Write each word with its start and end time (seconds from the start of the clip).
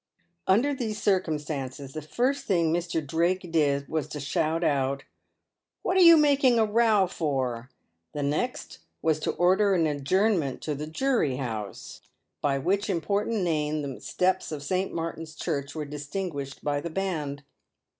Under 0.47 0.73
these 0.73 0.99
circumstances, 0.99 1.93
the 1.93 2.01
first 2.01 2.45
thing 2.45 2.73
Mr. 2.73 3.05
Drake 3.05 3.51
did 3.51 3.87
was 3.87 4.07
to 4.07 4.19
shout 4.19 4.63
out," 4.63 5.03
What 5.83 5.95
are 5.95 5.99
you 5.99 6.17
making 6.17 6.57
a 6.57 6.65
row 6.65 7.05
for?" 7.05 7.69
the 8.15 8.23
next 8.23 8.79
was 9.03 9.19
to 9.19 9.31
order 9.33 9.75
an 9.75 9.85
adjournment 9.85 10.59
to 10.63 10.73
the" 10.73 10.87
Jury 11.01 11.35
House," 11.35 12.01
by 12.41 12.53
J^. 12.57 12.61
h 12.61 12.63
PAVED 12.63 12.65
WITH 12.65 12.65
GOLD. 12.65 12.65
91 12.65 12.65
which 12.65 12.89
important 12.89 13.43
name 13.43 13.81
the 13.83 14.01
steps 14.01 14.51
of 14.51 14.63
St. 14.63 14.91
Martin's 14.91 15.35
Church 15.35 15.75
were 15.75 15.85
dis 15.85 16.07
tinguished 16.07 16.63
by 16.63 16.81
the 16.81 16.89
band. 16.89 17.43